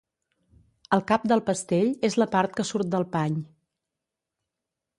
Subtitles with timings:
[0.97, 3.37] El cap del pestell és la part que surt del pany.